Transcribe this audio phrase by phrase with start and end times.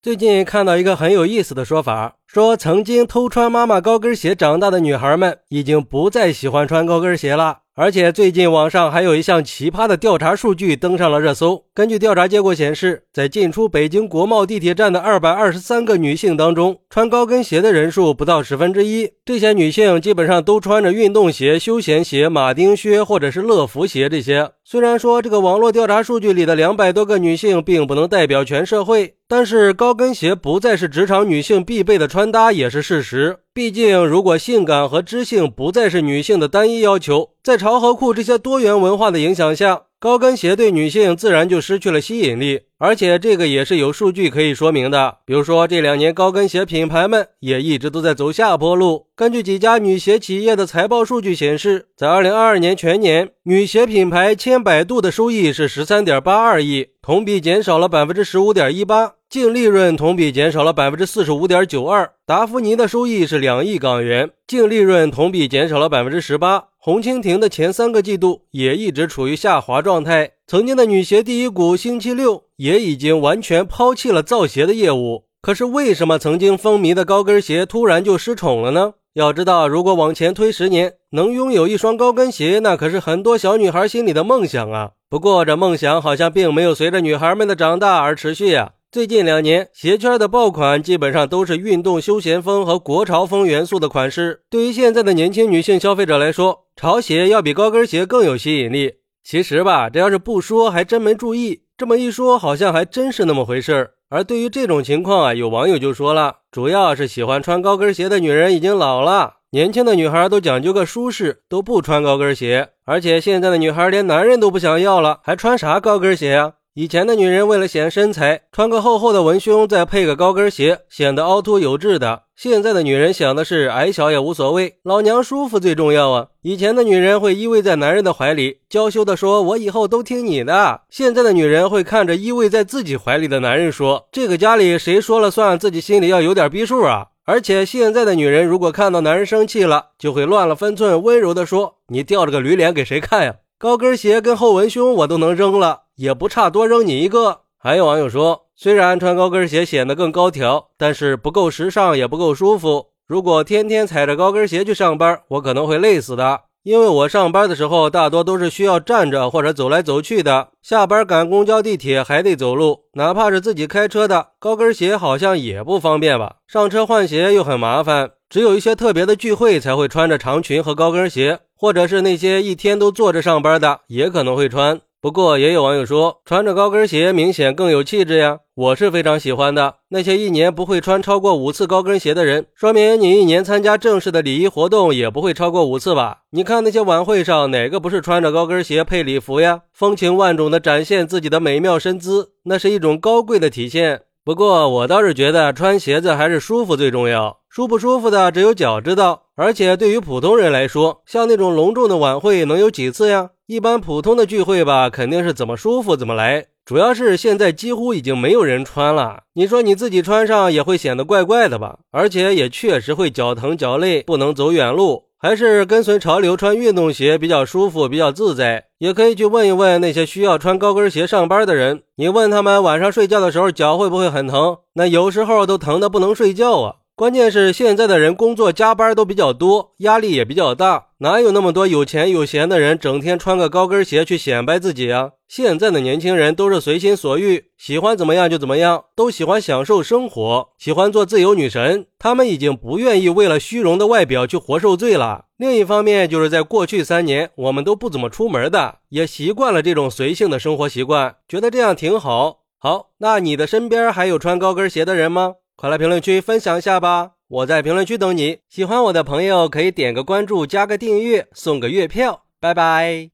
[0.00, 7.58] 最近看到一个很有意思的说法，说曾经偷穿妈妈高跟鞋长大的女孩们，已经不再喜欢穿高跟鞋了。
[7.74, 11.64] 而且最近网上还有一项奇葩的调查数据登上了热搜。
[11.74, 19.10] 根据调查结果显示，在进出北京国贸地铁站的二百二十三个女性当中，穿高跟鞋的人数不到十分之一。
[19.24, 24.52] 这些女性基本上都穿着运动鞋、休闲鞋、马丁靴或者是乐福鞋这些。
[24.64, 29.14] 虽然说这个网络调查数据里的两百多个女性并不能代表全社会。
[29.28, 33.40] 但是高跟鞋不再是职场女性必备的穿搭也是事实。
[33.52, 39.82] 毕竟，如果性感和知性不再是女性的单一要求，在潮和酷这些多元文化的影响下。
[40.00, 45.16] 高跟鞋对女性自然就失去了吸引力，而且这个也是有数据可以说明的。
[45.26, 49.08] 比如说，这两年高跟鞋品牌们也一直都在走下坡路。
[49.16, 62.10] 根据几家女鞋企业的财报数据显示，在二零二二年全年，女鞋品牌千百度的收益是十三点八二亿，同比减少了百分之十五点一八，净利润同比减少了百分之四十五点九二。
[62.24, 66.68] 达芙妮的收益是两亿港元，净利润同比减少了百分之十八。
[66.78, 70.30] 红蜻蜓的前三个季度也一直处于下滑状态。
[70.46, 75.24] 曾经的女鞋第一股星期六也已经完全抛弃了造鞋的业务。
[75.42, 78.94] 可是为什么曾经风靡的高跟鞋突然就失宠了呢？
[79.12, 84.92] 要知道，如果往前推十年，能拥有一双高跟鞋，那可是很多小女孩心里的梦想啊。
[85.10, 88.72] 不过这梦想好像并没有随着女孩们的长大而持续呀。
[88.98, 94.40] 最近两年，鞋圈的爆款基本上都是运动休闲风和国潮风元素的款式。
[94.50, 98.94] 对于现在的年轻女性消费者来说，潮鞋要比高跟鞋更有吸引力。
[99.22, 101.62] 其实吧，这要是不说，还真没注意。
[101.76, 103.90] 这么一说，好像还真是那么回事儿。
[104.08, 112.70] 而对于这种情况啊，有网友就说了，主要是喜欢穿高跟鞋的女人已经老了，年轻的女孩都讲究个舒适，都不穿高跟鞋。
[112.84, 116.54] 而且现在的女孩连男人都不想要了，还穿啥高跟鞋啊？
[116.80, 122.22] 以前的女人为了显身材，穿个厚厚的文胸，再配个高跟鞋，显得凹凸有致的。
[122.36, 126.28] 现在的女人想的是矮小也无所谓，老娘舒服最重要啊！
[126.42, 135.58] 以前的女人会依偎在男人的怀里，娇羞的说：“我以后都听你的。”现在的女人会看着依偎在自己怀里的男人说：“这个家里谁说了算？
[135.58, 143.34] 自己心里要有点逼数啊！”而且现在的女人如果看到男人生气了，就会乱了分寸，温柔的说：“你吊着个驴脸给谁看呀？
[143.58, 147.40] 高跟鞋跟厚文胸我都能扔了。”也不差多扔你一个。
[147.58, 152.86] 还有网友说，虽然穿高跟鞋显得更高挑，但是不够时尚，也不够舒服。
[153.08, 156.42] 如果天天踩着高跟鞋去上班，我可能会累死的。
[156.62, 166.36] 因为我上班的时候大多都是需要站着或者走来走去的，下班赶公交、地铁还得走路，哪怕是自己开车的，高跟鞋好像也不方便吧？
[166.46, 174.78] 上车换鞋又很麻烦，只有一些特别的聚会才会穿着长裙和高跟鞋，或者是那些一天都坐着上班的，也可能会穿。
[175.00, 179.76] 不过也有网友说，穿着高跟鞋明显更有气质呀，我是非常喜欢的。
[179.90, 186.18] 那些一年不会穿超过五次高跟鞋的人，说明你一年参加正式的礼仪活动也不会超过五次吧？
[186.32, 189.62] 你看那些晚会上，哪个不是穿着高跟鞋配礼服呀？
[189.72, 194.02] 风情万种的展现自己的美妙身姿，那是一种高贵的体现。
[194.28, 199.22] 不过我倒是觉得穿鞋子还是舒服最重要，舒不舒服的只有脚知道。
[199.34, 203.30] 而且对于普通人来说，像那种隆重的晚会能有几次呀？
[203.46, 206.44] 一般普通的聚会吧，肯定是怎么舒服怎么来。
[206.66, 211.78] 主要是现在几乎已经没有人穿了，你说你自己穿上也会显得怪怪的吧？
[211.90, 215.04] 而且也确实会脚疼脚累，不能走远路。
[215.20, 218.66] 还是跟随潮流穿运动鞋比较舒服，比较自在。
[218.78, 224.58] 也可以去问一问那些需要穿高跟鞋上班的人，你问他们晚上睡觉的时候脚会不会很疼？
[224.74, 226.76] 那有时候都疼得不能睡觉啊。
[226.94, 235.10] 关键是现在的人工作加班都比较多，压力也比较大，哪有那么多有钱有闲的人整天穿个高跟鞋去显摆自己啊？
[235.28, 241.86] 现在的年轻人都是随心所欲，喜欢怎么样就怎么样，都喜欢享受生活，喜欢做自由女神。
[241.98, 245.26] 他们已经不愿意为了虚荣的外表去活受罪了。
[245.36, 252.40] 另一方面，就是在过去三年，我们都不怎么出门的，也习惯了这种随性的生活习惯，觉得这样挺好。
[252.58, 255.34] 好，那你的身边还有穿高跟鞋的人吗？
[255.54, 257.12] 快来评论区分享一下吧！
[257.28, 258.38] 我在评论区等你。
[258.48, 262.22] 喜欢我的朋友可以点个关注，加个订阅，送个月票。
[262.40, 263.10] 拜拜。